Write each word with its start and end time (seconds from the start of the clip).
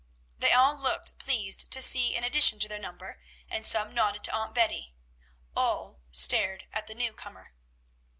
They 0.39 0.51
all 0.51 0.75
looked 0.75 1.19
pleased 1.19 1.69
to 1.69 1.79
see 1.79 2.15
an 2.17 2.23
addition 2.23 2.57
to 2.57 2.67
their 2.67 2.79
number, 2.79 3.19
and 3.47 3.63
some 3.63 3.93
nodded 3.93 4.23
to 4.23 4.31
Aunt 4.31 4.55
Betty; 4.55 4.95
all 5.55 6.01
stared 6.09 6.65
at 6.73 6.87
the 6.87 6.95
new 6.95 7.13
comer. 7.13 7.53